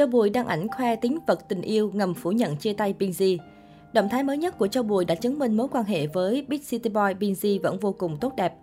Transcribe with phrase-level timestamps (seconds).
[0.00, 3.38] Châu Bùi đăng ảnh khoe tính vật tình yêu ngầm phủ nhận chia tay Binz.
[3.92, 6.60] Động thái mới nhất của Châu Bùi đã chứng minh mối quan hệ với Big
[6.68, 8.54] City Boy Binz vẫn vô cùng tốt đẹp.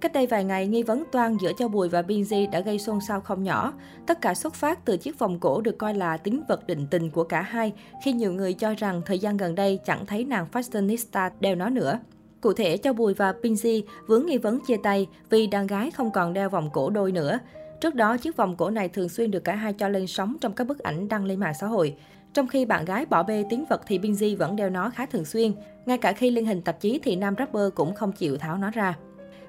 [0.00, 3.00] Cách đây vài ngày, nghi vấn toan giữa Châu Bùi và Binz đã gây xôn
[3.08, 3.72] xao không nhỏ.
[4.06, 7.10] Tất cả xuất phát từ chiếc vòng cổ được coi là tính vật định tình
[7.10, 7.72] của cả hai,
[8.04, 11.70] khi nhiều người cho rằng thời gian gần đây chẳng thấy nàng fashionista đeo nó
[11.70, 11.98] nữa.
[12.40, 16.10] Cụ thể, Châu Bùi và Binz vướng nghi vấn chia tay vì đàn gái không
[16.10, 17.38] còn đeo vòng cổ đôi nữa.
[17.80, 20.52] Trước đó, chiếc vòng cổ này thường xuyên được cả hai cho lên sóng trong
[20.52, 21.96] các bức ảnh đăng lên mạng xã hội.
[22.34, 25.24] Trong khi bạn gái bỏ bê tiếng vật thì Binz vẫn đeo nó khá thường
[25.24, 25.52] xuyên.
[25.86, 28.70] Ngay cả khi lên hình tạp chí thì nam rapper cũng không chịu tháo nó
[28.70, 28.96] ra.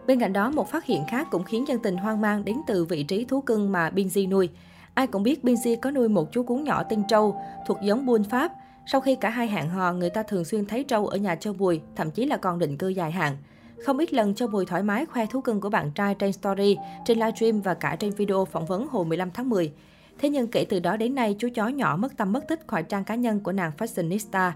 [0.08, 2.86] Bên cạnh đó, một phát hiện khác cũng khiến dân tình hoang mang đến từ
[2.86, 4.50] vị trí thú cưng mà Binz nuôi.
[4.94, 8.23] Ai cũng biết Binz có nuôi một chú cún nhỏ tên Trâu, thuộc giống Bull
[8.23, 8.52] Pháp.
[8.86, 11.53] Sau khi cả hai hẹn hò, người ta thường xuyên thấy Trâu ở nhà Châu
[11.53, 13.38] Bùi, thậm chí là còn định cư dài hạn.
[13.84, 16.78] Không ít lần Châu Bùi thoải mái khoe thú cưng của bạn trai trên story,
[17.06, 19.72] trên livestream và cả trên video phỏng vấn hồi 15 tháng 10.
[20.20, 22.84] Thế nhưng kể từ đó đến nay, chú chó nhỏ mất tâm mất tích khỏi
[22.84, 24.52] trang cá nhân của nàng fashionista.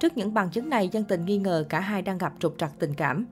[0.00, 2.70] Trước những bằng chứng này, dân tình nghi ngờ cả hai đang gặp trục trặc
[2.78, 3.26] tình cảm.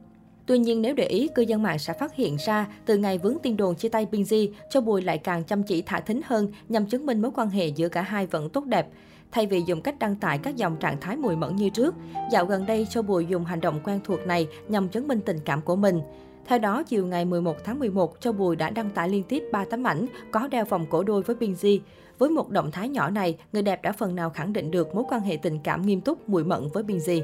[0.47, 3.36] Tuy nhiên, nếu để ý, cư dân mạng sẽ phát hiện ra, từ ngày vướng
[3.42, 6.86] tin đồn chia tay Binz, Châu Bùi lại càng chăm chỉ thả thính hơn nhằm
[6.86, 8.89] chứng minh mối quan hệ giữa cả hai vẫn tốt đẹp.
[9.32, 11.94] Thay vì dùng cách đăng tải các dòng trạng thái mùi mẫn như trước,
[12.32, 15.38] dạo gần đây Châu Bùi dùng hành động quen thuộc này nhằm chứng minh tình
[15.44, 16.00] cảm của mình.
[16.46, 19.64] Theo đó, chiều ngày 11 tháng 11, Châu Bùi đã đăng tải liên tiếp 3
[19.64, 21.80] tấm ảnh có đeo vòng cổ đôi với Binz.
[22.18, 25.04] Với một động thái nhỏ này, người đẹp đã phần nào khẳng định được mối
[25.08, 27.22] quan hệ tình cảm nghiêm túc mùi mẫn với Binz.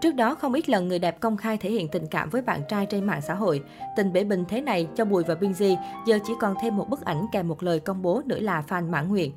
[0.00, 2.60] Trước đó, không ít lần người đẹp công khai thể hiện tình cảm với bạn
[2.68, 3.62] trai trên mạng xã hội.
[3.96, 7.04] Tình bể bình thế này, Châu Bùi và Binz giờ chỉ còn thêm một bức
[7.04, 9.32] ảnh kèm một lời công bố nữa là fan mãn nguyện.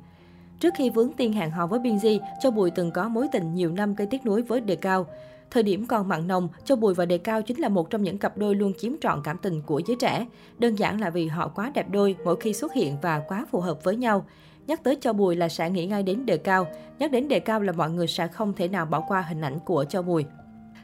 [0.60, 3.72] Trước khi vướng tiên hẹn hò với Binz, Châu Bùi từng có mối tình nhiều
[3.72, 5.06] năm gây tiếc nuối với Đề Cao.
[5.50, 8.18] Thời điểm còn mặn nồng, Châu Bùi và Đề Cao chính là một trong những
[8.18, 10.26] cặp đôi luôn chiếm trọn cảm tình của giới trẻ.
[10.58, 13.60] Đơn giản là vì họ quá đẹp đôi mỗi khi xuất hiện và quá phù
[13.60, 14.26] hợp với nhau.
[14.66, 16.66] Nhắc tới Châu Bùi là sẽ nghĩ ngay đến Đề Cao.
[16.98, 19.58] Nhắc đến Đề Cao là mọi người sẽ không thể nào bỏ qua hình ảnh
[19.64, 20.24] của Châu Bùi.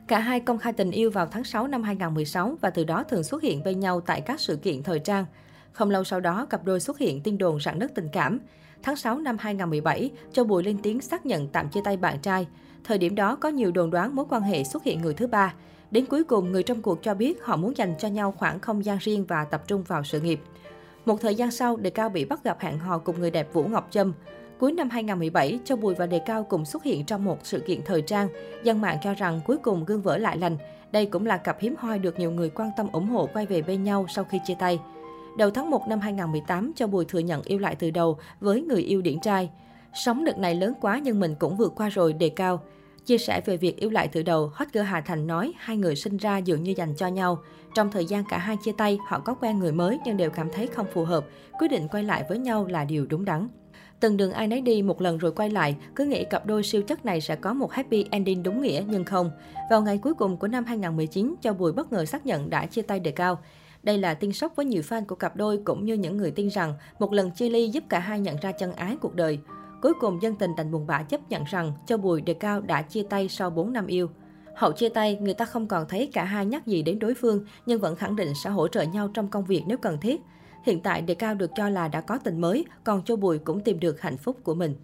[0.06, 3.24] Cả hai công khai tình yêu vào tháng 6 năm 2016 và từ đó thường
[3.24, 5.24] xuất hiện bên nhau tại các sự kiện thời trang.
[5.72, 8.38] Không lâu sau đó, cặp đôi xuất hiện tin đồn rạn nứt tình cảm.
[8.82, 12.46] Tháng 6 năm 2017, Châu Bùi lên tiếng xác nhận tạm chia tay bạn trai.
[12.84, 15.54] Thời điểm đó có nhiều đồn đoán mối quan hệ xuất hiện người thứ ba.
[15.90, 18.84] Đến cuối cùng, người trong cuộc cho biết họ muốn dành cho nhau khoảng không
[18.84, 20.40] gian riêng và tập trung vào sự nghiệp.
[21.04, 23.64] Một thời gian sau, Đề Cao bị bắt gặp hẹn hò cùng người đẹp Vũ
[23.64, 24.12] Ngọc Trâm.
[24.58, 27.80] Cuối năm 2017, Châu Bùi và Đề Cao cùng xuất hiện trong một sự kiện
[27.84, 28.28] thời trang.
[28.64, 30.56] Dân mạng cho rằng cuối cùng gương vỡ lại lành.
[30.92, 33.62] Đây cũng là cặp hiếm hoi được nhiều người quan tâm ủng hộ quay về
[33.62, 34.80] bên nhau sau khi chia tay.
[35.36, 38.82] Đầu tháng 1 năm 2018, cho Bùi thừa nhận yêu lại từ đầu với người
[38.82, 39.50] yêu điển trai.
[39.94, 42.60] Sống đợt này lớn quá nhưng mình cũng vượt qua rồi đề cao.
[43.06, 45.96] Chia sẻ về việc yêu lại từ đầu, hot girl Hà Thành nói hai người
[45.96, 47.42] sinh ra dường như dành cho nhau.
[47.74, 50.48] Trong thời gian cả hai chia tay, họ có quen người mới nhưng đều cảm
[50.50, 51.24] thấy không phù hợp.
[51.58, 53.48] Quyết định quay lại với nhau là điều đúng đắn.
[54.00, 56.82] Từng đường ai nấy đi một lần rồi quay lại, cứ nghĩ cặp đôi siêu
[56.82, 59.30] chất này sẽ có một happy ending đúng nghĩa nhưng không.
[59.70, 62.82] Vào ngày cuối cùng của năm 2019, Châu Bùi bất ngờ xác nhận đã chia
[62.82, 63.38] tay đề cao.
[63.82, 66.48] Đây là tin sốc với nhiều fan của cặp đôi cũng như những người tin
[66.48, 69.38] rằng một lần chia ly giúp cả hai nhận ra chân ái cuộc đời.
[69.82, 72.82] Cuối cùng dân tình đành buồn bã chấp nhận rằng Châu Bùi Đề Cao đã
[72.82, 74.10] chia tay sau 4 năm yêu.
[74.56, 77.44] Hậu chia tay, người ta không còn thấy cả hai nhắc gì đến đối phương,
[77.66, 80.20] nhưng vẫn khẳng định sẽ hỗ trợ nhau trong công việc nếu cần thiết.
[80.64, 83.60] Hiện tại Đề Cao được cho là đã có tình mới, còn Châu Bùi cũng
[83.60, 84.74] tìm được hạnh phúc của mình.